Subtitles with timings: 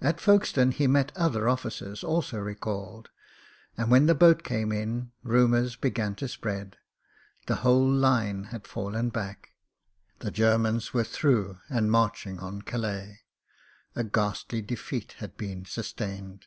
[0.00, 3.08] At Folkestone he met other officers— also recalled;
[3.78, 6.76] and when the boat came in rumours be gan to spread.
[7.46, 9.50] The whole line had fallen back—
[10.18, 13.20] ^the THE MOTOR GUN 31 Germans were through and marching on Calais
[13.96, 16.46] —^, ghastly defeat had been sustained.